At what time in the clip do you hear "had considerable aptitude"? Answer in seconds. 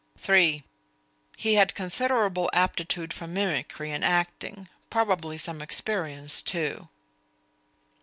1.53-3.13